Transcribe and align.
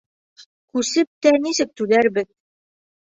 Күсеп 0.77 1.11
тә 1.27 1.35
нисек 1.43 1.77
түләрбеҙ? 1.83 2.29